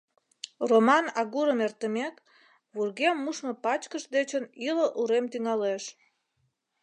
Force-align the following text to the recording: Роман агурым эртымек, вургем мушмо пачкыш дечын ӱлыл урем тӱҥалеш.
Роман 0.69 1.05
агурым 1.21 1.59
эртымек, 1.67 2.15
вургем 2.73 3.15
мушмо 3.23 3.53
пачкыш 3.63 4.03
дечын 4.13 4.43
ӱлыл 4.67 4.89
урем 4.99 5.25
тӱҥалеш. 5.31 5.83